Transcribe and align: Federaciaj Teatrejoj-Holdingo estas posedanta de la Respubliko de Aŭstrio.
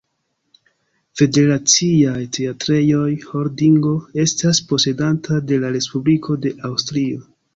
Federaciaj 1.19 2.21
Teatrejoj-Holdingo 2.37 3.93
estas 4.25 4.63
posedanta 4.71 5.39
de 5.51 5.63
la 5.65 5.73
Respubliko 5.79 6.41
de 6.47 6.57
Aŭstrio. 6.71 7.23